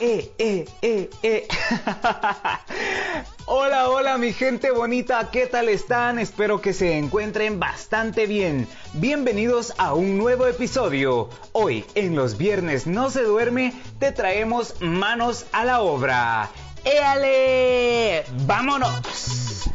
[0.00, 1.48] eh, eh, eh, eh.
[3.46, 6.18] hola, hola mi gente bonita, ¿qué tal están?
[6.18, 8.66] Espero que se encuentren bastante bien.
[8.94, 11.28] Bienvenidos a un nuevo episodio.
[11.52, 16.50] Hoy, en los viernes no se duerme, te traemos manos a la obra.
[16.84, 18.24] ¡Éale!
[18.46, 19.70] ¡Vámonos!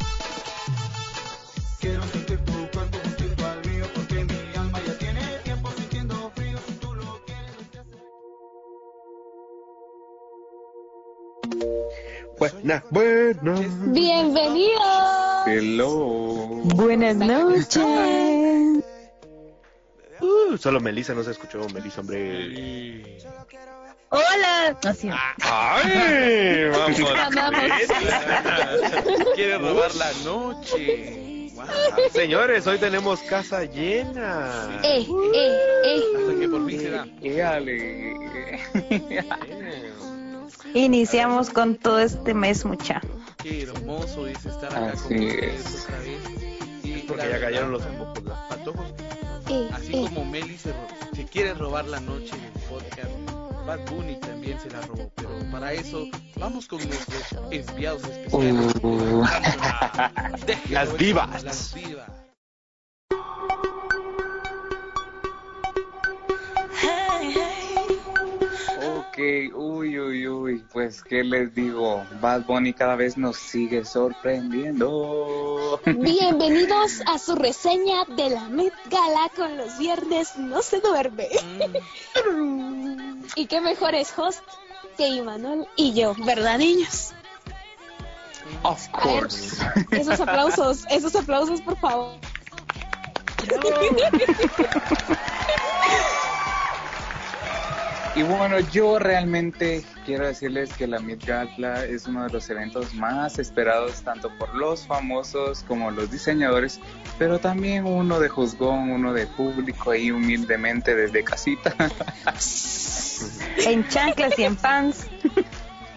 [12.70, 13.94] Buenas, buenas.
[13.94, 15.48] Bienvenidos.
[15.48, 16.62] Hello.
[16.76, 17.82] Buenas noches.
[20.22, 23.18] Uh, solo Melissa no se escuchó, Melissa, hombre.
[24.10, 24.78] Hola.
[24.84, 25.10] Así.
[25.42, 26.70] ¡Ay!
[26.72, 26.98] Vamos.
[29.34, 31.52] Quiere robar la noche.
[31.56, 31.66] Wow.
[32.12, 34.80] Señores, hoy tenemos casa llena.
[34.84, 36.04] Eh, eh, eh.
[36.20, 37.08] Hasta que por fin se da.
[37.24, 38.14] Éale.
[40.74, 43.02] Iniciamos con todo este mes, mucha.
[43.42, 45.84] Qué hermoso es estar acá Así con ustedes es.
[45.86, 46.20] otra vez.
[46.84, 48.94] Y Porque ya cayeron los antojos.
[49.50, 50.02] eh, Así eh.
[50.14, 50.74] como Meli se,
[51.16, 55.12] se quiere robar la noche en el podcast, Bad Bunny también se la robó.
[55.16, 56.06] Pero para eso,
[56.38, 58.74] vamos con nuestros enviados especiales.
[58.82, 59.24] Uh.
[60.70, 61.44] Las divas.
[61.44, 62.10] Las divas.
[69.20, 75.80] Uy, uy, uy, pues qué les digo, Bad Bunny cada vez nos sigue sorprendiendo.
[75.86, 81.28] Bienvenidos a su reseña de la Met Gala con los viernes no se duerme.
[83.36, 84.44] y qué mejores host
[84.98, 87.14] que Imanol y yo, ¿verdad, niños?
[88.64, 89.64] Of ver, course.
[89.92, 92.16] esos aplausos, esos aplausos, por favor.
[98.20, 102.94] Y bueno, yo realmente quiero decirles que la Met Gala es uno de los eventos
[102.94, 106.82] más esperados tanto por los famosos como los diseñadores,
[107.18, 111.74] pero también uno de juzgón, uno de público ahí humildemente desde casita.
[113.66, 115.08] En chanclas y en pants.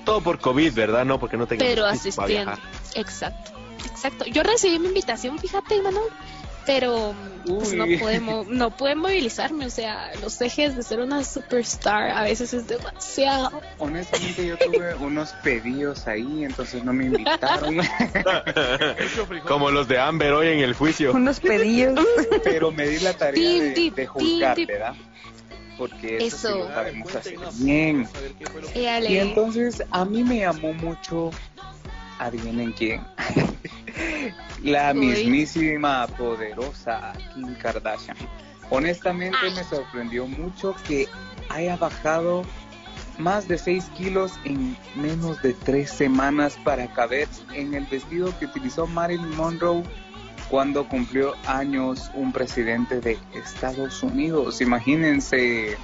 [0.04, 1.04] Todo por COVID, ¿verdad?
[1.04, 2.26] No, porque no tengo Pero asistiendo.
[2.26, 2.58] viajar.
[2.94, 3.50] Exacto,
[3.84, 4.24] exacto.
[4.26, 6.08] Yo recibí mi invitación, fíjate, Imanol,
[6.64, 7.14] pero
[7.46, 12.22] pues, no podemos, no pude movilizarme, o sea, los ejes de ser una superstar a
[12.22, 13.60] veces es demasiado.
[13.78, 17.76] Honestamente yo tuve unos pedidos ahí, entonces no me invitaron.
[19.48, 21.12] Como los de Amber hoy en el juicio.
[21.12, 21.98] Unos pedillos.
[22.44, 24.56] pero me di la tarea de, de juzgar.
[24.66, 24.94] ¿verdad?
[25.78, 28.06] Porque eso, sí lo sabemos hacer bien.
[28.72, 31.30] que- Y entonces a mí me llamó mucho,
[32.18, 33.00] adivinen quién,
[34.62, 38.16] la mismísima poderosa Kim Kardashian.
[38.70, 39.54] Honestamente Ay.
[39.54, 41.08] me sorprendió mucho que
[41.48, 42.42] haya bajado
[43.18, 48.46] más de 6 kilos en menos de 3 semanas para caber en el vestido que
[48.46, 49.82] utilizó Marilyn Monroe
[50.48, 54.60] cuando cumplió años un presidente de Estados Unidos.
[54.60, 55.76] Imagínense.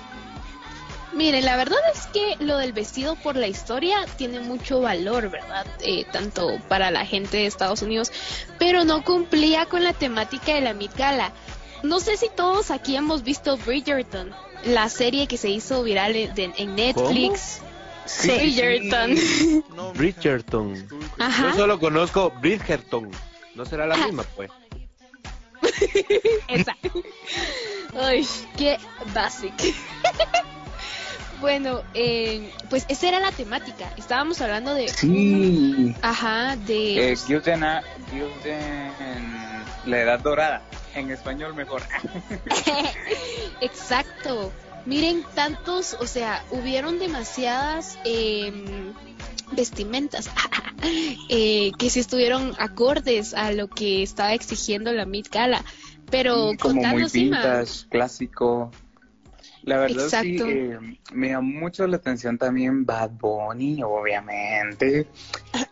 [1.12, 5.66] Miren, la verdad es que lo del vestido por la historia tiene mucho valor, ¿verdad?
[5.80, 8.12] Eh, tanto para la gente de Estados Unidos,
[8.58, 11.32] pero no cumplía con la temática de la Met Gala.
[11.82, 16.74] No sé si todos aquí hemos visto Bridgerton, la serie que se hizo viral en,
[16.74, 17.60] Netflix.
[18.04, 19.14] Sí, Bridgerton.
[19.76, 20.88] No, Bridgerton.
[21.19, 21.50] Ajá.
[21.50, 23.10] Yo solo conozco Bridgerton.
[23.54, 24.50] ¿No será la misma, pues?
[26.48, 26.76] Esa.
[28.00, 28.26] Ay,
[28.56, 28.78] qué
[29.12, 29.54] basic.
[31.41, 33.93] bueno, eh, pues esa era la temática.
[33.97, 34.88] Estábamos hablando de...
[34.88, 35.94] Sí.
[36.03, 37.12] Ajá, de...
[37.12, 37.82] Eh, Gilden, la
[40.00, 40.62] edad dorada.
[40.94, 41.82] En español mejor.
[43.60, 44.53] Exacto.
[44.84, 48.94] Miren tantos, o sea, hubieron demasiadas em,
[49.53, 50.31] vestimentas
[51.28, 55.62] eh, que sí estuvieron acordes a lo que estaba exigiendo la Met Gala.
[56.10, 58.70] Pero Sí, como muy vintage, clásico.
[59.62, 60.78] La verdad sí, eh,
[61.12, 65.06] me llamó mucho la atención también Bad Bunny, obviamente.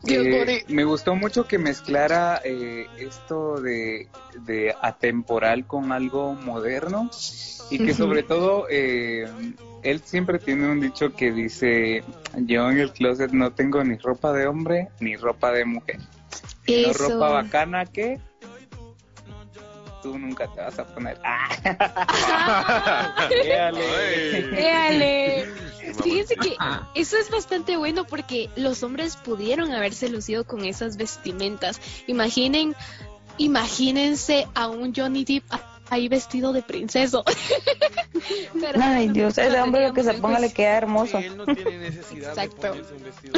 [0.02, 4.08] Dios Eh, me gustó mucho que mezclara eh, esto de,
[4.44, 7.10] de atemporal con algo moderno
[7.70, 9.26] y que sobre todo eh,
[9.82, 12.02] él siempre tiene un dicho que dice,
[12.36, 15.98] yo en el closet no tengo ni ropa de hombre ni ropa de mujer.
[16.68, 17.08] No Eso.
[17.08, 18.18] ropa bacana que
[20.06, 21.18] tú nunca te vas a poner.
[21.24, 21.48] Ah.
[24.52, 25.48] Véale.
[26.02, 26.56] Fíjense que
[26.94, 31.80] eso es bastante bueno porque los hombres pudieron haberse lucido con esas vestimentas.
[32.06, 32.76] Imaginen,
[33.38, 35.44] imagínense a un Johnny Depp
[35.90, 37.24] ahí vestido de princeso.
[38.60, 41.18] Pero- Ay, Dios, ese hombre lo que se ponga le queda hermoso.
[41.18, 42.62] Sí, él no tiene necesidad Exacto.
[42.74, 43.32] de ponerse un vestido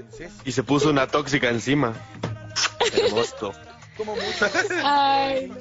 [0.00, 0.42] princesa.
[0.44, 1.94] Y se puso una tóxica encima.
[2.96, 3.52] Hermoso.
[3.96, 4.50] Como muchos.
[4.82, 5.52] Ay,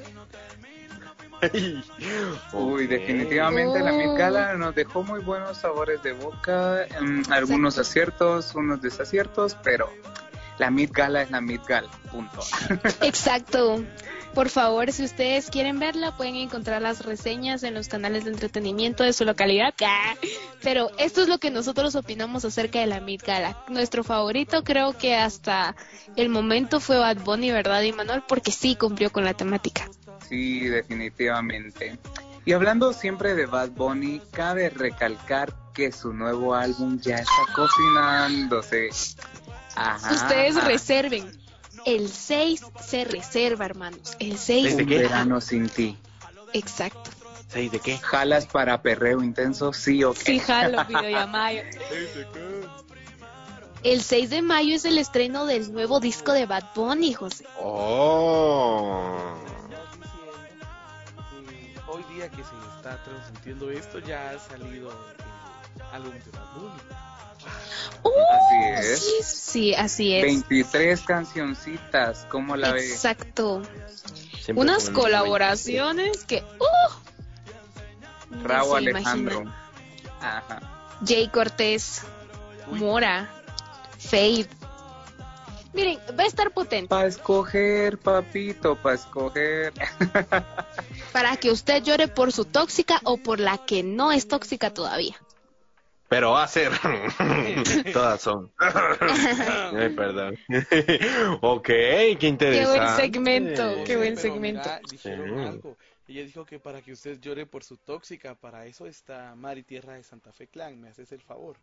[2.53, 4.15] Uy, definitivamente la Oh.
[4.15, 9.89] Gala nos dejó muy buenos sabores de boca, em, algunos aciertos, unos desaciertos, pero
[10.57, 12.41] la Met Gala es la Met Gala, punto.
[13.01, 13.83] Exacto.
[14.33, 19.03] Por favor, si ustedes quieren verla, pueden encontrar las reseñas en los canales de entretenimiento
[19.03, 19.75] de su localidad.
[19.85, 20.15] Ah,
[20.63, 23.63] Pero esto es lo que nosotros opinamos acerca de la Met Gala.
[23.69, 25.75] Nuestro favorito creo que hasta
[26.15, 28.23] el momento fue Bad Bunny, ¿verdad, Imanol?
[28.27, 29.87] Porque sí cumplió con la temática.
[30.27, 31.99] Sí, definitivamente.
[32.45, 38.89] Y hablando siempre de Bad Bunny, cabe recalcar que su nuevo álbum ya está cocinándose.
[39.75, 40.13] Ajá.
[40.13, 41.43] Ustedes reserven.
[41.85, 44.15] El 6 se reserva, hermanos.
[44.19, 44.63] El 6.
[44.63, 45.97] ¿Seis de verano sin ti.
[46.53, 47.09] Exacto.
[47.47, 47.97] ¿Seis de qué?
[47.97, 49.73] ¿Jalas para perreo intenso?
[49.73, 50.23] Sí o qué?
[50.23, 51.51] Sí, jalo, videollamada.
[53.83, 57.45] El 6 de mayo es el estreno del nuevo disco de Bad Bunny, José.
[57.59, 59.35] Oh.
[62.23, 64.91] Día que se está transmitiendo esto, ya ha salido
[65.75, 66.81] el álbum de Bad Bunny.
[68.31, 69.25] Así es.
[69.25, 70.23] Sí, así es.
[70.23, 72.91] 23 cancioncitas, ¿cómo la ves?
[72.91, 73.61] Exacto.
[74.55, 76.45] Unas colaboraciones que...
[76.59, 78.35] ¡Uh!
[78.37, 79.43] Ni Raúl Alejandro.
[80.21, 80.61] Ajá.
[81.05, 82.03] Jay Cortés,
[82.71, 82.79] Uy.
[82.79, 83.29] Mora,
[83.99, 84.47] Fade.
[85.73, 89.73] Miren, va a estar potente Para escoger, papito, para escoger.
[91.11, 95.15] para que usted llore por su tóxica o por la que no es tóxica todavía.
[96.07, 96.71] Pero va a ser.
[97.93, 98.51] Todas son.
[98.59, 100.37] Ay, perdón.
[101.41, 102.79] ok, qué Qué interesante.
[102.79, 104.61] buen segmento, qué buen segmento.
[104.69, 105.47] mira, dijeron Sí.
[105.47, 105.77] algo.
[106.07, 109.93] Ella dijo que para que usted llore por su tóxica, para eso está Mari Tierra
[109.93, 110.79] de Santa Fe Clan.
[110.79, 111.55] ¿Me haces el favor?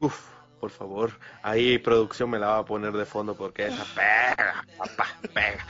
[0.00, 0.18] Uf,
[0.60, 1.12] por favor.
[1.42, 5.64] Ahí producción me la va a poner de fondo porque esa pega, papá, pega.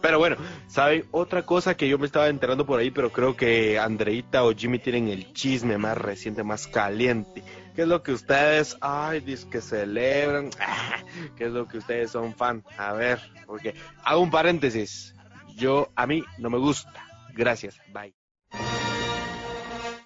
[0.00, 0.36] Pero bueno,
[0.66, 1.04] ¿saben?
[1.10, 4.78] Otra cosa que yo me estaba enterando por ahí, pero creo que Andreita o Jimmy
[4.78, 7.42] tienen el chisme más reciente, más caliente.
[7.74, 10.50] ¿Qué es lo que ustedes, ay, dice que celebran?
[10.60, 11.02] Ah,
[11.36, 12.64] ¿Qué es lo que ustedes son fan?
[12.78, 13.74] A ver, porque
[14.04, 15.14] hago un paréntesis.
[15.56, 16.92] Yo, a mí no me gusta.
[17.34, 18.14] Gracias, bye.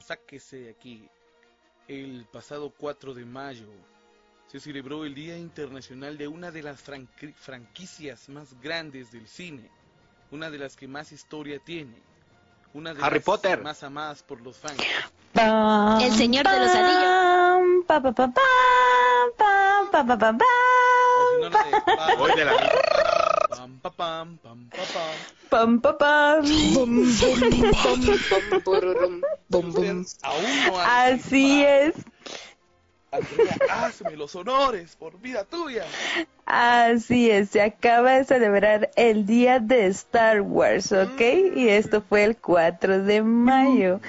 [0.01, 1.09] Sáquese de aquí.
[1.89, 3.69] El pasado 4 de mayo
[4.47, 9.69] se celebró el Día Internacional de una de las franqui- franquicias más grandes del cine,
[10.31, 11.95] una de las que más historia tiene,
[12.73, 13.63] una de Harry las Potter.
[13.63, 14.79] más amadas por los fans.
[15.33, 18.35] Pam, El Señor de los pam, pa, pa, pa, pam,
[19.37, 20.39] pam, pa, pa, pa, pam.
[23.51, 25.15] Pam, pam, pa, pam, pam, pa, pam.
[25.51, 26.45] Pam, pa, pam.
[30.23, 31.95] Aún no ha Así es,
[33.15, 35.85] Andrea, hazme los honores por vida tuya.
[36.47, 37.51] así es.
[37.51, 41.21] Se acaba de celebrar el día de Star Wars, ¿ok?
[41.55, 44.01] Y esto fue el 4 de mayo.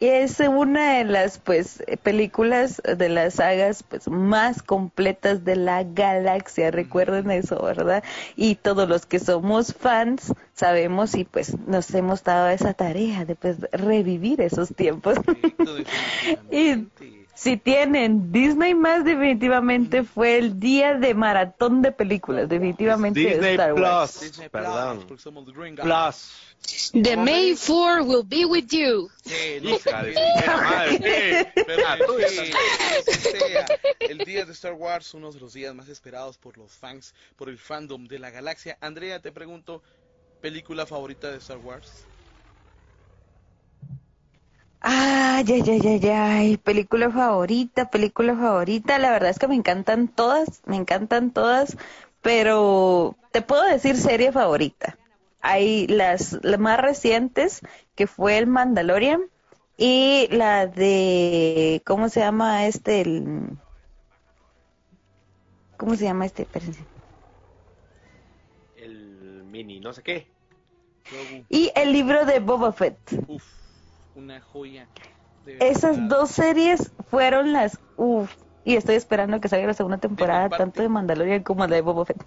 [0.00, 5.84] Y es una de las pues películas de las sagas pues más completas de la
[5.84, 8.02] galaxia, recuerden eso, ¿verdad?
[8.34, 13.34] Y todos los que somos fans sabemos y pues nos hemos dado esa tarea de
[13.34, 15.18] pues revivir esos tiempos.
[15.18, 15.76] Correcto,
[16.50, 17.19] Y definitivamente.
[17.40, 23.52] Si tienen Disney más definitivamente fue el día de maratón de películas, definitivamente de Disney
[23.52, 24.18] Star Wars.
[24.18, 25.06] Plus, Disney perdón.
[25.76, 26.32] Plus.
[26.92, 29.08] The May 4 will be with you.
[29.24, 31.50] Sí, no madre.
[31.54, 32.52] Pero sí,
[33.08, 33.66] sea.
[34.00, 37.48] El día de Star Wars, uno de los días más esperados por los fans, por
[37.48, 38.76] el fandom de la galaxia.
[38.82, 39.82] Andrea, te pregunto,
[40.42, 42.04] ¿película favorita de Star Wars?
[44.80, 48.98] Ay, ay, ay, ay, ay, película favorita, película favorita.
[48.98, 51.76] La verdad es que me encantan todas, me encantan todas,
[52.22, 54.96] pero te puedo decir serie favorita.
[55.42, 57.60] Hay las, las más recientes,
[57.94, 59.22] que fue el Mandalorian,
[59.76, 63.00] y la de, ¿cómo se llama este?
[63.00, 63.58] El,
[65.76, 66.42] ¿Cómo se llama este?
[66.42, 66.80] Espérense.
[68.76, 70.26] El mini, no sé qué.
[71.48, 72.98] Y el libro de Boba Fett.
[73.28, 73.59] uf,
[74.20, 74.86] una joya.
[75.44, 78.34] de Esas dos series fueron las uff.
[78.64, 80.64] Y estoy esperando que salga la segunda temporada, parte.
[80.64, 82.22] tanto de Mandalorian como de Boba Fett.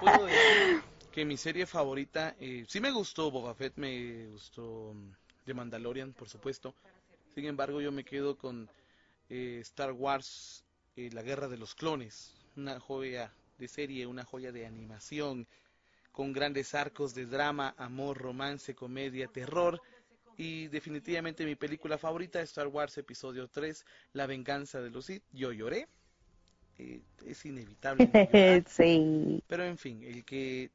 [0.00, 5.12] Puedo decir que mi serie favorita, eh, sí me gustó Boba Fett, me gustó mm,
[5.44, 6.74] The Mandalorian, por supuesto.
[7.34, 8.70] Sin embargo, yo me quedo con
[9.28, 10.64] eh, Star Wars,
[10.96, 15.46] eh, La Guerra de los Clones, una joya de serie, una joya de animación,
[16.12, 19.80] con grandes arcos de drama, amor, romance, comedia, terror.
[20.36, 25.22] Y definitivamente mi película favorita, Star Wars Episodio 3, La venganza de los Sith.
[25.32, 25.88] Yo lloré.
[26.78, 28.10] Eh, es inevitable.
[28.12, 28.64] no llorar.
[28.68, 29.42] sí.
[29.46, 30.70] Pero en fin, el que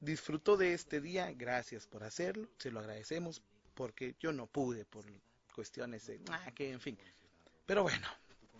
[0.00, 3.42] disfrutó de este día, gracias por hacerlo, se lo agradecemos
[3.74, 5.04] porque yo no pude por
[5.54, 6.98] cuestiones de, ah, que en fin.
[7.66, 8.06] Pero bueno,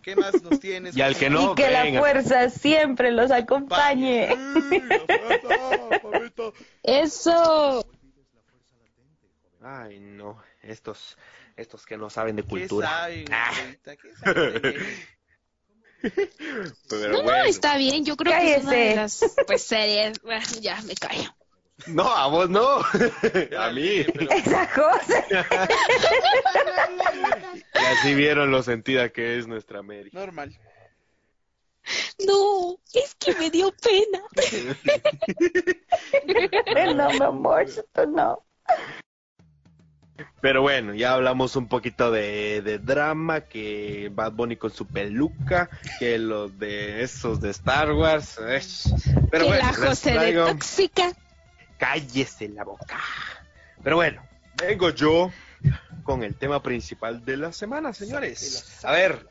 [0.01, 0.95] ¿qué más nos tienes?
[0.95, 1.99] Y al que no, y que la venga.
[1.99, 4.29] fuerza siempre los acompañe.
[4.69, 6.43] Sí, la fuerza.
[6.83, 7.85] Eso.
[9.69, 11.17] Ay, no, estos,
[11.57, 12.87] estos que no saben de ¿Qué cultura.
[12.87, 13.79] saben, Ah, saben
[16.89, 18.05] pero No, no, está bien.
[18.05, 20.21] Yo creo que es una de las pues, series.
[20.21, 21.35] Bueno, ya me callo.
[21.87, 22.77] No, a vos no.
[22.77, 24.05] a mí.
[24.13, 25.25] Pero- Esa cosa.
[27.75, 30.09] Y así vieron lo sentida que es nuestra Mary.
[30.13, 30.57] Normal.
[32.25, 34.21] No, es que me dio pena.
[36.95, 38.46] No, mi amor, esto no.
[40.41, 45.69] Pero bueno, ya hablamos un poquito de, de drama, que Bad Bunny con su peluca,
[45.99, 48.39] que los de esos de Star Wars.
[48.41, 48.61] eh.
[49.31, 51.11] Pero que bueno, la José de tóxica.
[51.77, 52.97] cállese la boca.
[53.83, 54.23] Pero bueno,
[54.55, 55.31] vengo yo
[56.03, 58.83] con el tema principal de la semana, señores.
[58.83, 59.27] A ver,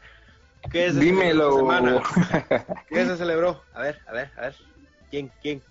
[0.70, 1.56] ¿qué se Dímelo.
[1.56, 2.02] semana?
[2.88, 3.62] ¿Qué se celebró?
[3.74, 4.56] A ver, a ver, a ver.
[5.10, 5.32] ¿Quién?
[5.42, 5.62] ¿Quién?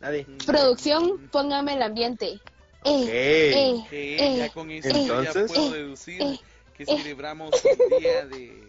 [0.00, 0.26] Nadie.
[0.46, 2.40] Producción, póngame el ambiente.
[2.84, 3.92] Eh, Ok.
[3.92, 6.40] eh, eh, ya con eso Entonces- ya puedo eh, deducir eh,
[6.76, 6.86] que eh.
[6.86, 8.62] celebramos el día de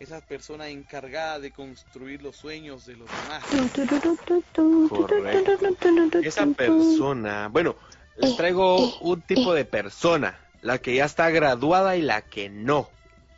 [0.00, 3.44] esa persona encargada de construir los sueños de los demás.
[6.22, 7.76] Esa persona, bueno,
[8.16, 12.22] les Eh, traigo eh, un tipo de persona, la que ya está graduada y la
[12.22, 12.88] que no.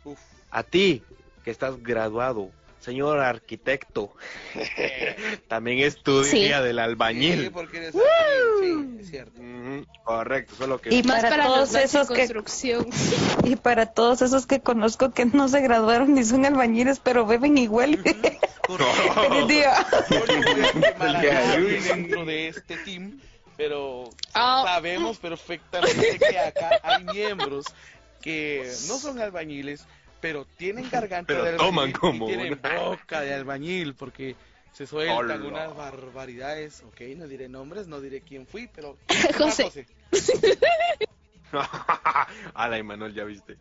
[0.03, 0.19] Uf.
[0.51, 1.03] A ti,
[1.43, 4.13] que estás graduado, señor arquitecto,
[5.47, 6.39] también es tu Sí.
[6.45, 7.51] día del Sí, albañil.
[7.51, 9.41] porque eres albañil, sí, es cierto.
[9.41, 10.93] Ujú, correcto, solo que...
[10.93, 12.87] Y Más para para todos los esos que construcción.
[13.43, 17.57] y para todos esos que conozco que no se graduaron ni son albañiles, pero beben
[17.57, 18.01] igual.
[21.83, 23.19] Dentro de este team,
[23.55, 24.63] pero Ah.
[24.65, 27.65] sabemos perfectamente que acá hay miembros
[28.21, 29.85] que no son albañiles,
[30.21, 32.79] pero tienen garganta Pero de albañil toman como y tienen una.
[32.79, 34.35] boca de albañil porque
[34.73, 35.35] se sueltan Hola.
[35.47, 36.83] unas barbaridades.
[36.83, 38.97] Ok, no diré nombres, no diré quién fui, pero
[39.37, 39.85] José.
[42.53, 43.57] Ala, Emanuel, ya viste.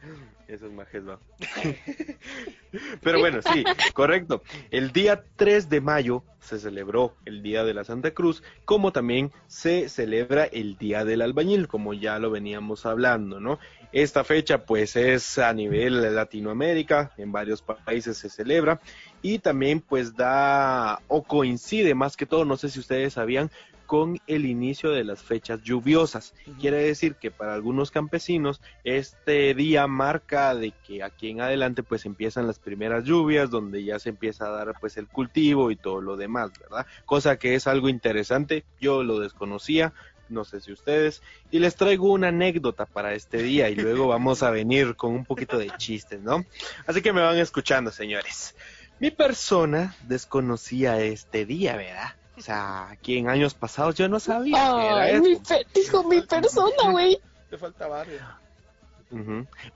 [0.48, 1.18] Eso es majes, va.
[3.02, 4.42] Pero bueno, sí, correcto.
[4.70, 9.32] El día 3 de mayo se celebró el Día de la Santa Cruz, como también
[9.48, 13.58] se celebra el Día del Albañil, como ya lo veníamos hablando, ¿no?
[13.92, 18.80] Esta fecha pues es a nivel de Latinoamérica, en varios países se celebra
[19.22, 23.50] y también pues da o coincide más que todo, no sé si ustedes sabían,
[23.86, 26.34] con el inicio de las fechas lluviosas.
[26.60, 32.04] Quiere decir que para algunos campesinos este día marca de que aquí en adelante pues
[32.04, 36.00] empiezan las primeras lluvias, donde ya se empieza a dar pues el cultivo y todo
[36.00, 36.86] lo demás, ¿verdad?
[37.04, 39.92] Cosa que es algo interesante, yo lo desconocía,
[40.28, 44.42] no sé si ustedes, y les traigo una anécdota para este día y luego vamos
[44.42, 46.44] a venir con un poquito de chistes, ¿no?
[46.86, 48.54] Así que me van escuchando, señores.
[48.98, 52.16] Mi persona desconocía este día, ¿verdad?
[52.36, 55.54] O sea, aquí en años pasados yo no sabía que era Ay, mi esto.
[55.54, 57.18] pe- dijo mi persona, güey.
[57.50, 58.20] Te falta barrio.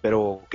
[0.01, 0.55] Pero, ok,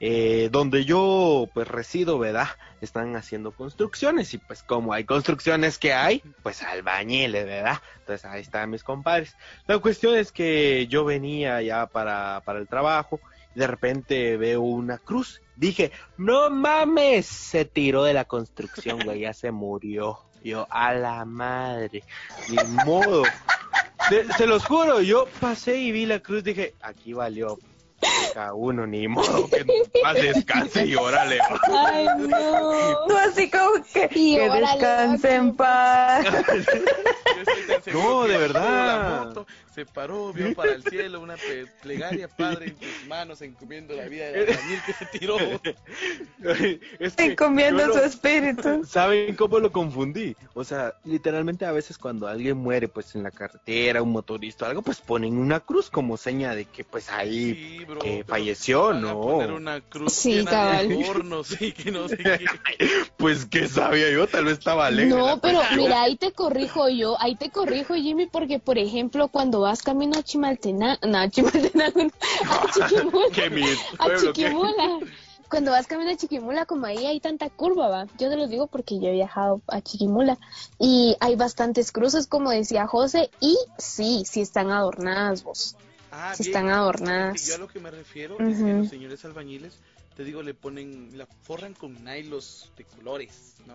[0.00, 2.48] eh, donde yo pues resido, ¿verdad?
[2.80, 7.78] Están haciendo construcciones y pues como hay construcciones que hay, pues albañiles, ¿verdad?
[8.00, 9.36] Entonces ahí están mis compadres.
[9.66, 13.20] La cuestión es que yo venía ya para, para el trabajo
[13.54, 15.40] de repente veo una cruz.
[15.56, 20.18] Dije, no mames, se tiró de la construcción, güey, ya se murió.
[20.44, 22.04] Yo, a la madre,
[22.48, 23.24] ni modo.
[24.08, 27.58] Se, se los juro, yo pasé y vi la cruz, dije, aquí valió
[28.34, 29.64] cada uno, ni modo, que
[30.02, 31.38] paz descanse y órale.
[31.70, 33.06] Ay, no.
[33.06, 36.26] No, así como que, Y que órale, descanse en paz.
[37.92, 39.18] No, de verdad.
[39.20, 41.36] La moto, se paró, vio para el cielo una
[41.82, 45.36] plegaria, padre, en tus manos, encomiendo la vida del albañil que se tiró.
[46.98, 48.84] Es que Encomiendo su lo- espíritu.
[48.88, 50.36] ¿Saben cómo lo confundí?
[50.54, 54.68] O sea, literalmente a veces cuando alguien muere pues en la carretera, un motorista o
[54.68, 58.88] algo, pues ponen una cruz como seña de que pues ahí Sí, bro, que falleció,
[58.88, 59.20] van a ¿no?
[59.20, 60.88] poner una cruz Sí, cabal.
[60.88, 60.94] de
[61.60, 62.44] y que no sé qué.
[63.16, 65.16] pues que sabía yo, tal vez estaba alegre.
[65.16, 69.60] No, pero mira, ahí te corrijo yo, ahí te corrijo Jimmy, porque por ejemplo, cuando
[69.60, 72.10] vas camino a Chimaltenango, no, a Chimaltenango,
[72.48, 73.26] a Chiquimula,
[73.98, 74.98] a Chiquimula,
[75.48, 78.06] cuando vas camino a Chiquimula, como ahí hay tanta curva, va.
[78.18, 80.38] Yo te lo digo porque yo he viajado a Chiquimula
[80.78, 85.76] y hay bastantes cruces, como decía José, y sí, sí están adornadas vos.
[86.10, 86.56] Ah, Sí bien.
[86.56, 87.46] están adornadas.
[87.46, 89.78] Yo a lo que me refiero es que los señores albañiles,
[90.16, 93.74] te digo, le ponen, la forran con nailos de colores, ¿no?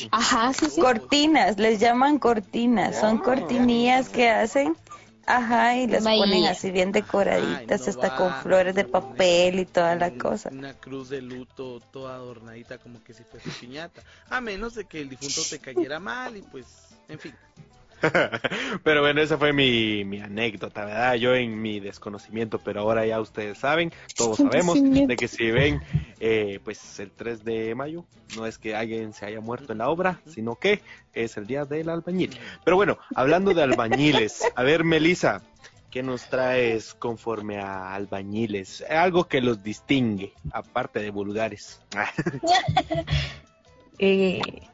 [0.00, 0.80] Con Ajá, sí, sí.
[0.80, 3.22] Cortinas, les llaman cortinas, son Ah.
[3.22, 4.76] cortinillas que hacen,
[5.26, 6.18] ajá, y les Bahía.
[6.20, 9.94] ponen así bien decoraditas, Ay, no hasta con va, flores de no, papel y toda
[9.94, 10.50] la cosa.
[10.50, 14.02] Una cruz de luto toda adornadita como que si fuese piñata.
[14.28, 16.66] A menos de que el difunto te cayera mal y pues,
[17.08, 17.34] en fin.
[18.84, 21.14] Pero bueno, esa fue mi, anécdota, ¿verdad?
[21.14, 25.82] Yo en mi desconocimiento, pero ahora ya ustedes saben, todos sabemos, de que si ven,
[26.20, 28.04] eh, pues el 3 de mayo,
[28.36, 30.82] no es que alguien se haya muerto en la obra, sino que
[31.12, 32.38] es el día del albañil.
[32.64, 35.42] Pero bueno, hablando de albañiles, a ver, Melissa,
[35.90, 38.84] ¿qué nos traes conforme a albañiles?
[38.88, 41.80] Algo que los distingue, aparte de vulgares.
[43.98, 44.65] Eh,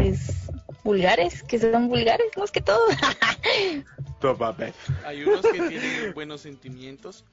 [0.00, 0.50] pues
[0.82, 2.86] vulgares, que son vulgares más que todo.
[5.04, 7.24] Hay unos que tienen buenos sentimientos,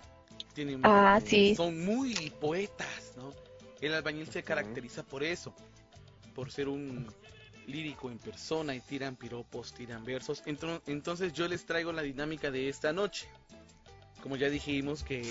[0.54, 1.56] tienen, Ah, sí.
[1.56, 3.32] son muy poetas, ¿no?
[3.82, 5.54] El albañil se caracteriza por eso,
[6.34, 7.08] por ser un
[7.68, 10.44] lírico en persona y tiran piropos, tiran versos.
[10.46, 13.28] Entro- Entonces yo les traigo la dinámica de esta noche.
[14.22, 15.24] Como ya dijimos que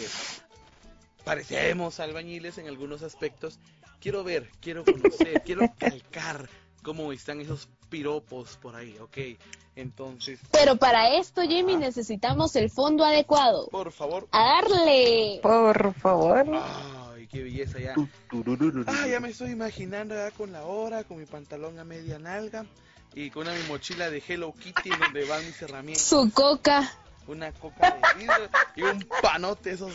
[1.25, 3.59] parecemos albañiles en algunos aspectos,
[4.00, 6.49] quiero ver, quiero conocer, quiero calcar
[6.87, 9.37] cómo están esos piropos por ahí, ¿ok?
[9.75, 13.69] Entonces, Pero para esto, Jamie, necesitamos el fondo adecuado.
[13.71, 15.40] por favor, A darle.
[15.43, 16.47] Por favor.
[16.49, 17.93] Ay, qué belleza ya.
[18.87, 22.64] Ah, ya me estoy imaginando ya con la hora, con mi pantalón a media nalga
[23.16, 26.88] y con una mi mochila de Hello Kitty donde van mis herramientas, Su coca.
[27.28, 29.92] Una coca de vidrio y un panote esos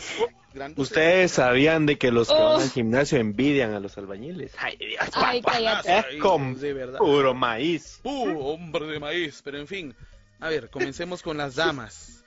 [0.52, 0.78] grandes.
[0.78, 2.52] Ustedes sabían de que los que Oh.
[2.54, 4.52] van al gimnasio envidian a los albañiles.
[4.58, 5.52] Ay, Dios, Ay, papá.
[5.56, 5.98] cállate.
[5.98, 6.98] Es con de verdad.
[6.98, 8.00] puro maíz.
[8.04, 9.94] Uh, hombre de maíz, pero en fin.
[10.40, 12.24] A ver, comencemos con las damas.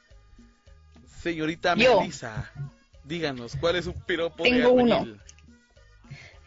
[1.22, 2.00] Señorita Yo.
[2.02, 2.52] Melissa,
[3.04, 4.96] díganos, ¿cuál es un piropo de Tengo uno.
[4.96, 5.20] albañil?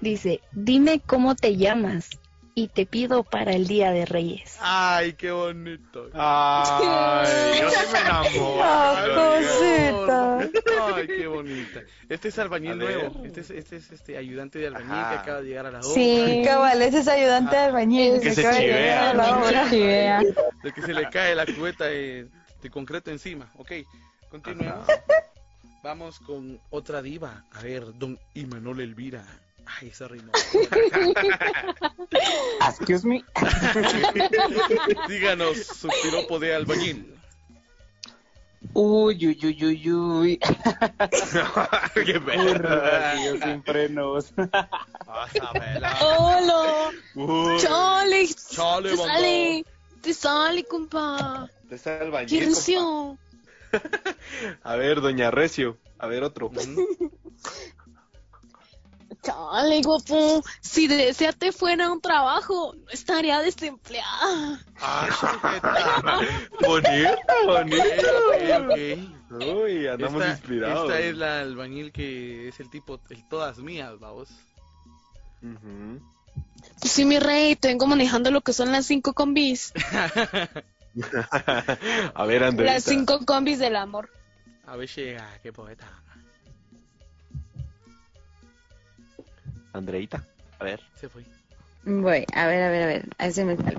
[0.01, 2.11] Dice, dime cómo te llamas
[2.59, 4.57] y te pido para el Día de Reyes.
[4.61, 6.11] Ay, qué bonito.
[6.15, 8.59] Ay, yo sí me enamoro.
[8.71, 10.97] Ah, cosita.
[10.97, 11.81] Ay, qué bonita.
[12.09, 13.25] Este es albañil nuevo.
[13.25, 15.11] Este es, este es este ayudante de albañil Ajá.
[15.11, 15.89] que acaba de llegar a la obra.
[15.89, 16.43] Sí.
[16.45, 18.21] Cabal, ese es ayudante de albañil.
[18.21, 18.81] Que se acaba de chivea.
[18.81, 19.71] llegar a la obra.
[19.71, 20.21] Chivea.
[20.65, 22.27] De que se le cae la cubeta de,
[22.61, 23.53] de concreto encima.
[23.57, 23.73] Ok,
[24.31, 24.87] continuemos.
[25.85, 27.45] Vamos con otra diva.
[27.53, 29.25] A ver, don Imanol Elvira.
[29.77, 30.33] Ay, esa rima.
[32.69, 33.23] Excuse me.
[35.09, 37.15] Díganos su piropo de albañil.
[38.73, 40.39] Uy, uy, uy, uy, uy.
[41.95, 44.33] Qué tío, sin frenos.
[46.01, 46.91] ¡Hola!
[47.61, 48.29] ¡Chale!
[48.51, 49.65] Chale, ¡Te sale!
[50.01, 51.49] ¡Te sale, compa!
[51.71, 53.19] es albañil, ¡Qué ilusión!
[54.63, 55.79] A ver, doña Recio.
[55.99, 56.51] A ver, otro.
[59.29, 60.43] Chale, guapo.
[60.63, 64.59] Si deseate fuera un trabajo, no estaría desempleada.
[65.21, 66.01] Sujeta.
[66.67, 67.85] bonito, bonito.
[68.29, 68.79] Ok,
[69.31, 69.45] ok.
[69.45, 70.89] Uy, andamos esta, inspirados.
[70.89, 74.31] esta es la albañil que es el tipo, el todas mías, vamos.
[75.43, 76.01] Ujú.
[76.83, 79.75] Sí, mi rey, te vengo manejando lo que son las cinco combis.
[82.15, 82.73] A ver, Andrés.
[82.73, 84.09] Las cinco combis del amor.
[84.67, 85.87] A ver, llega, qué poeta.
[89.79, 90.23] Andreita.
[90.59, 90.81] A ver.
[91.01, 91.25] Se fue.
[91.85, 93.79] Voy, a ver, a ver, a ver, a ver si me sale.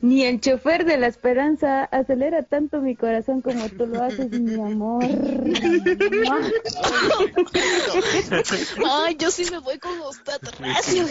[0.00, 4.60] Ni el chofer de la esperanza acelera tanto mi corazón como tú lo haces, mi
[4.60, 5.08] amor.
[8.86, 11.06] Ay, yo sí me voy con usted, recio.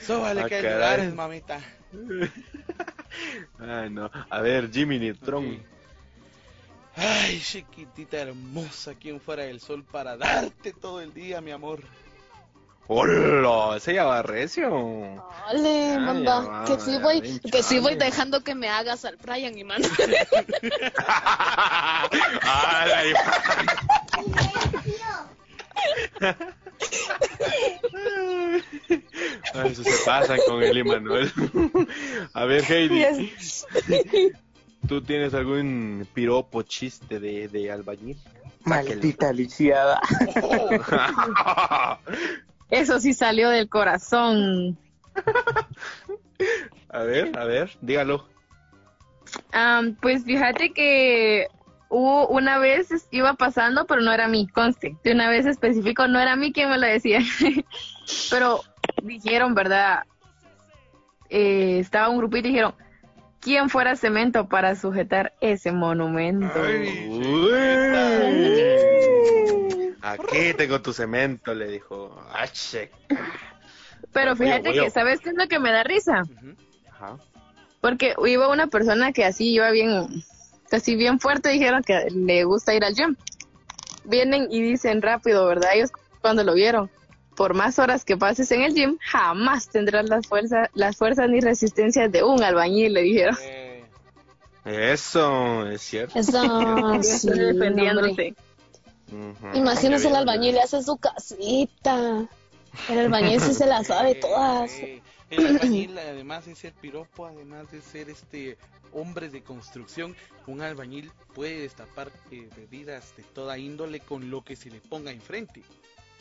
[0.00, 1.60] Súbale Ah, que lugares, mamita.
[3.58, 4.10] Ay, no.
[4.30, 5.56] A ver, Jimmy Neutron.
[5.56, 5.60] Ok.
[6.96, 11.82] Ay, chiquitita hermosa, ¿quién fuera el sol para darte todo el día, mi amor?
[12.88, 13.76] ¡Hola!
[13.76, 14.68] Ese ya va recio.
[15.46, 19.56] Dale, Ay, manda, que sí voy, que sí voy dejando que me hagas al Brian
[19.56, 19.80] y man.
[22.42, 23.12] Ay,
[29.54, 31.32] Ay, eso se pasa con el Emanuel.
[32.34, 33.32] A ver, Heidi,
[34.86, 38.18] ¿tú tienes algún piropo chiste de, de albañil?
[38.64, 40.00] Maldita lisiada.
[42.70, 44.78] Eso sí salió del corazón.
[46.88, 48.26] A ver, a ver, dígalo.
[49.52, 51.48] Am, pues fíjate que
[51.88, 54.96] hubo una vez iba pasando, pero no era mí, conste.
[55.02, 57.20] De una vez específico, no era mí quien me lo decía.
[58.30, 58.62] pero
[59.02, 60.04] dijeron, ¿verdad?
[61.28, 62.74] Eh, estaba un grupito y dijeron,
[63.40, 66.60] ¿quién fuera cemento para sujetar ese monumento?
[66.60, 67.16] Uy.
[70.02, 72.16] Aquí tengo tu cemento, le dijo.
[72.32, 72.90] Ah, che.
[74.12, 74.86] Pero fíjate Oye, oye.
[74.86, 76.22] que, ¿sabes qué es lo que me da risa?
[76.90, 77.18] Ajá.
[77.80, 80.24] Porque iba una persona que así iba bien,
[80.72, 83.16] así bien fuerte, dijeron que le gusta ir al gym.
[84.04, 85.70] Vienen y dicen rápido, ¿verdad?
[85.74, 86.90] Ellos cuando lo vieron,
[87.40, 91.40] por más horas que pases en el gym, jamás tendrás las fuerzas, las fuerzas ni
[91.40, 93.34] resistencias de un albañil, le dijeron.
[93.40, 93.82] Eh,
[94.66, 96.18] Eso, es cierto.
[96.18, 98.34] Eso, sí.
[99.54, 102.28] Imagínese el albañil le hace su casita.
[102.90, 104.70] El albañil sí se la sabe todas.
[104.72, 105.00] eh,
[105.30, 108.58] el albañil, además de ser piropo, además de ser este
[108.92, 110.14] hombre de construcción,
[110.46, 115.10] un albañil puede destapar eh, bebidas de toda índole con lo que se le ponga
[115.10, 115.62] enfrente.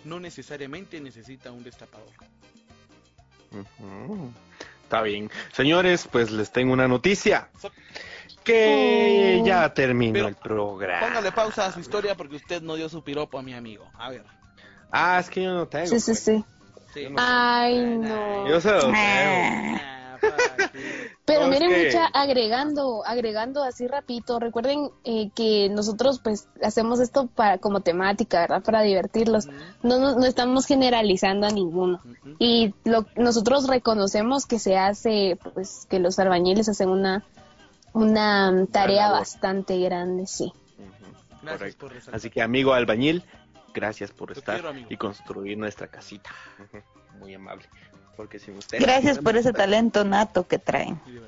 [0.06, 2.10] No necesariamente necesita un destapador.
[4.84, 5.30] Está bien.
[5.52, 7.50] Señores, pues les tengo una noticia.
[8.44, 11.06] Que ya terminó el programa.
[11.06, 13.90] Póngale pausa a su historia porque usted no dio su piropo a mi amigo.
[13.94, 14.24] A ver.
[14.92, 15.88] Ah, es que yo no tengo.
[15.88, 16.20] Sí, sí, pues.
[16.24, 16.46] sí.
[16.94, 17.08] Sí.
[17.18, 18.50] Ay, no.
[18.50, 18.96] Yo se lo tengo.
[18.96, 19.80] Ah.
[21.30, 26.48] Pero No, es miren, que- mucha, agregando, agregando así rapidito, recuerden eh, que nosotros pues
[26.64, 28.64] hacemos esto para como temática, ¿verdad?
[28.64, 29.48] Para divertirlos.
[29.84, 32.02] No, no, no estamos generalizando a ninguno.
[32.40, 37.24] Y lo, nosotros reconocemos que se hace, pues que los albañiles hacen una,
[37.94, 40.52] una tarea bastante grande, sí.
[40.78, 41.88] Ujú, Gracias Correcto.
[42.06, 42.16] por.
[42.16, 43.24] Así que, amigo albañil,
[43.74, 46.32] gracias por Te estar quiero, y construir nuestra casita.
[47.20, 47.66] Muy amable.
[48.16, 48.80] Porque sin usted.
[48.82, 51.00] Gracias por ese talento nato que traen.
[51.06, 51.19] Sí,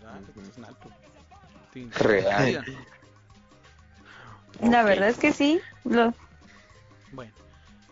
[1.74, 2.64] Real.
[4.62, 5.60] La verdad es que sí.
[5.84, 6.14] Lo...
[7.14, 7.34] Bueno,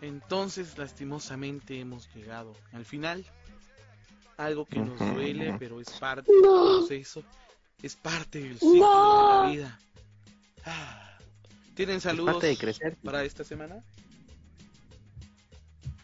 [0.02, 3.26] entonces lastimosamente hemos llegado al final.
[4.38, 7.24] Algo que nos duele, pero es parte del proceso.
[7.84, 9.42] Es parte del ciclo No.
[9.42, 9.80] de la vida.
[10.65, 11.18] Ah.
[11.76, 12.98] ¿Tienen Es saludos parte de crecer.
[13.04, 13.84] para esta semana?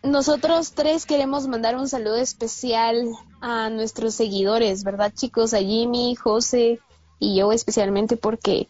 [0.03, 3.07] Nosotros tres queremos mandar un saludo especial
[3.41, 5.53] a nuestros seguidores, ¿verdad, chicos?
[5.53, 6.79] A Jimmy, José
[7.19, 8.67] y yo especialmente porque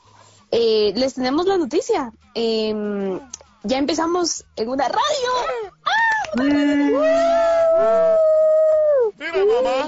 [0.52, 2.12] eh, les tenemos la noticia.
[2.34, 3.20] Em,
[3.64, 5.02] ya empezamos en una radio.
[5.86, 5.92] ¡Ah!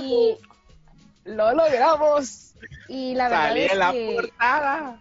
[0.02, 0.38] Y
[1.26, 2.52] lo logramos.
[2.88, 5.00] Y la verdad Salí es en la que portada.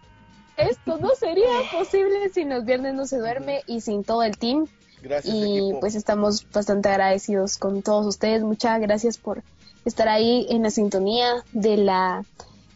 [0.57, 4.67] esto no sería posible sin los viernes no se duerme y sin todo el team
[5.01, 5.79] Gracias, y equipo.
[5.79, 8.43] pues estamos bastante agradecidos con todos ustedes.
[8.43, 9.41] Muchas gracias por
[9.85, 12.25] estar ahí en la sintonía de la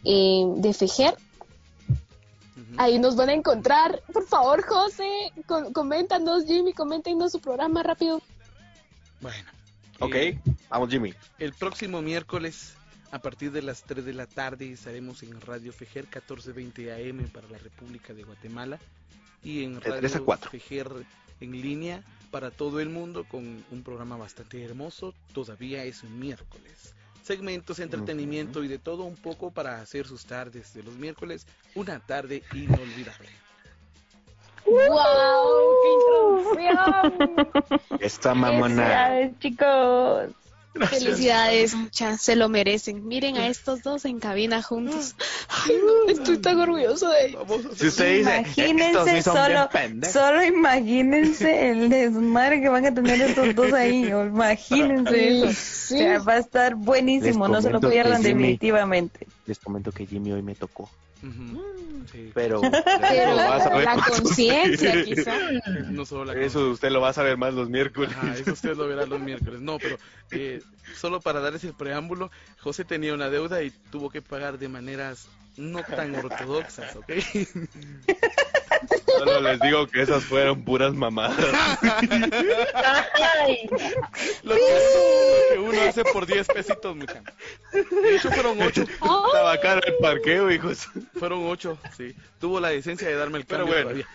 [0.05, 1.15] eh, de Fejer.
[2.77, 4.01] Ahí nos van a encontrar.
[4.13, 8.21] Por favor, José, com- coméntanos, Jimmy, coméntenos su programa rápido.
[9.19, 9.49] Bueno.
[9.99, 11.13] Ok, eh, vamos, Jimmy.
[11.37, 12.73] El próximo miércoles,
[13.11, 17.47] a partir de las 3 de la tarde, estaremos en Radio Fejer 1420 AM para
[17.49, 18.79] la República de Guatemala
[19.43, 20.49] y en Radio 3 a 4.
[20.51, 20.87] Fejer
[21.39, 25.13] en línea para todo el mundo con un programa bastante hermoso.
[25.33, 26.95] Todavía es un miércoles.
[27.21, 31.99] Segmentos, entretenimiento y de todo un poco para hacer sus tardes de los miércoles una
[31.99, 33.29] tarde inolvidable.
[34.65, 34.79] ¡Wow!
[35.83, 37.79] ¡Qué introducción!
[37.99, 38.75] Esta mamona.
[38.75, 39.33] Felicidades,
[40.73, 43.05] Felicidades, muchas, se lo merecen.
[43.07, 45.15] Miren a estos dos en cabina juntos.
[45.49, 47.43] Ay, no, estoy tan orgulloso de ellos.
[47.75, 49.69] Si usted Imagínense solo,
[50.11, 54.05] solo imagínense el desmadre que van a tener estos dos ahí.
[54.07, 55.51] Imagínense eso.
[55.53, 55.95] Sí.
[55.95, 59.27] O sea, va a estar buenísimo, no se lo pierdan Jimmy- definitivamente.
[59.45, 60.89] Les comento que Jimmy hoy me tocó.
[62.11, 62.31] Sí.
[62.33, 65.35] Pero, Pero lo vas a ver la conciencia, quizá.
[65.91, 68.11] No solo la Eso usted lo va a saber más los miércoles.
[68.17, 69.61] Ajá, eso usted lo verá los miércoles.
[69.61, 69.97] No, pero
[70.31, 70.61] eh,
[70.95, 75.27] solo para darles el preámbulo, José tenía una deuda y tuvo que pagar de maneras
[75.57, 77.11] no tan ortodoxas, ¿ok?
[79.05, 81.37] Solo les digo que esas fueron puras mamadas.
[84.43, 87.21] Lo que, lo que uno hace por 10 pesitos, mucha.
[87.71, 88.81] De hecho, fueron 8.
[88.81, 90.87] Estaba caro el parqueo, hijos.
[91.13, 92.15] Fueron 8, sí.
[92.39, 93.89] Tuvo la decencia de darme el Pero cambio bueno.
[93.89, 94.07] todavía.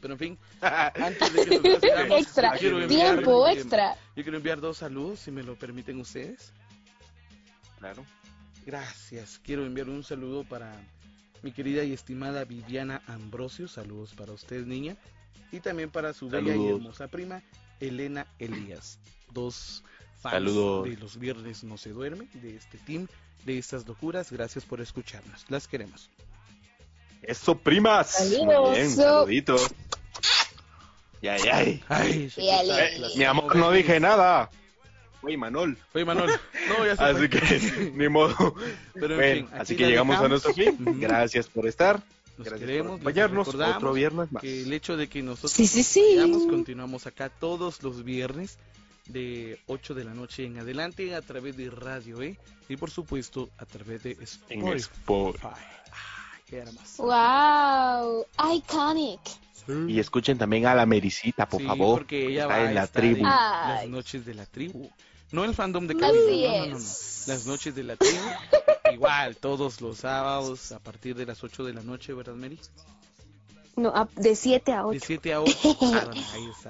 [0.00, 1.82] Pero en fin, antes de que nos
[2.20, 3.94] Extra, quiero enviar, tiempo extra.
[4.14, 6.52] Yo quiero enviar dos saludos, si me lo permiten ustedes.
[7.78, 8.04] Claro.
[8.66, 9.40] Gracias.
[9.42, 10.74] Quiero enviar un saludo para
[11.42, 13.68] mi querida y estimada Viviana Ambrosio.
[13.68, 14.96] Saludos para usted, niña.
[15.52, 17.42] Y también para su bella y hermosa prima,
[17.80, 18.98] Elena Elías.
[19.32, 19.84] Dos
[20.30, 20.84] fans Saludos.
[20.88, 23.06] de los viernes no se duerme, de este team,
[23.44, 24.32] de estas locuras.
[24.32, 25.44] Gracias por escucharnos.
[25.48, 26.10] Las queremos.
[27.22, 28.10] Eso, primas.
[28.10, 28.68] Saludos.
[28.70, 29.70] Muy bien, saluditos.
[31.22, 32.30] Y ay, ay.
[33.16, 34.50] Mi amor, no dije nada.
[35.22, 35.78] Oye, Manol.
[35.94, 36.30] Oye, Manuel.
[36.68, 37.30] No, ya se Así fue.
[37.30, 38.54] que, ni modo.
[38.92, 40.44] Pero en Bueno, fin, así que llegamos a dejamos.
[40.44, 41.00] nuestro fin.
[41.00, 42.02] Gracias por estar.
[42.36, 44.42] Nos Gracias queremos, por acompañarnos otro viernes más.
[44.42, 46.48] que el hecho de que nosotros Sí, sí, nos sí.
[46.48, 48.58] continuamos acá todos los viernes
[49.06, 52.38] de 8 de la noche en adelante a través de Radio E
[52.68, 54.76] y por supuesto a través de En Spotify.
[54.76, 55.48] Spotify.
[55.92, 57.02] Ay, qué hermoso.
[57.04, 59.20] Wow, iconic.
[59.88, 62.00] Y escuchen también a la Mericita, por Sí, favor.
[62.00, 63.16] porque ella está va en la estar tribu.
[63.18, 64.90] en las noches de la tribu.
[65.32, 66.84] No el fandom de Así Camilo, no, no, no, no.
[67.26, 68.18] Las noches de la tribu.
[68.92, 72.58] Igual, todos los sábados a partir de las 8 de la noche, ¿verdad, Mary?
[73.76, 75.00] No, a- de 7 a De 8.
[75.06, 75.58] 7 a 8.
[75.64, 76.10] Ah, bueno,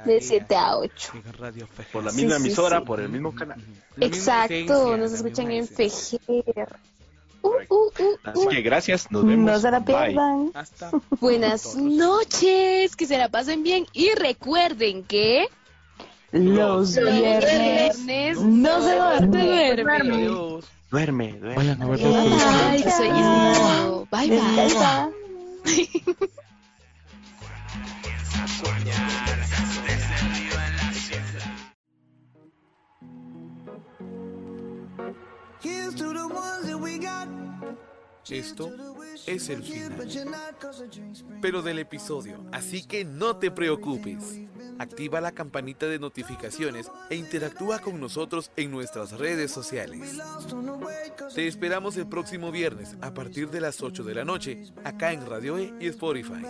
[0.05, 0.27] De ella.
[0.27, 1.12] 7 a 8.
[1.14, 1.85] En Radio Fe.
[1.93, 2.85] Por la Sí, misma sí, emisora, sí.
[2.87, 3.62] por el mismo canal.
[4.01, 5.67] Exacto, esencia, nos escuchan en.
[5.69, 6.77] Fejer.
[7.43, 7.90] Uh, uh, uh,
[8.25, 8.49] Así uh.
[8.49, 9.51] que gracias, nos vemos.
[9.53, 9.95] No se la Bye.
[10.07, 10.51] pierdan.
[10.55, 10.90] Hasta
[11.21, 15.47] Buenas noches, que se la pasen bien y recuerden que
[16.33, 19.77] Los los viernes viernes no se duerme.
[19.83, 20.14] duerme.
[20.17, 20.64] Adiós.
[20.90, 21.75] Duerme, duerme.
[38.31, 38.73] Esto
[39.27, 40.07] es el final.
[41.40, 44.40] Pero del episodio, así que no te preocupes.
[44.79, 50.19] Activa la campanita de notificaciones e interactúa con nosotros en nuestras redes sociales.
[51.35, 55.27] Te esperamos el próximo viernes a partir de las 8 de la noche, acá en
[55.27, 56.43] Radio E y Spotify.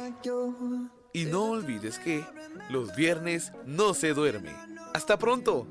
[1.16, 2.24] Y no olvides que
[2.70, 4.50] los viernes no se duerme.
[4.94, 5.64] ¡Hasta pronto!